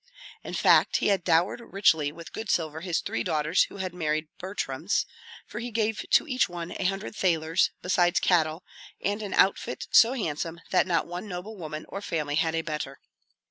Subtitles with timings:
[0.43, 4.29] In fact, he had dowered richly with good silver his three daughters who had married
[4.39, 5.05] Butryms,
[5.45, 8.63] for he gave to each one a hundred thalers, besides cattle,
[8.99, 12.99] and an outfit so handsome that not one noble woman or family had a better.